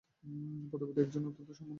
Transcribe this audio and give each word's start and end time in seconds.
পদ্মাবতী 0.71 0.99
একজন 1.01 1.23
অত্যন্ত 1.27 1.49
সম্মানিত 1.49 1.51
শিক্ষক। 1.51 1.69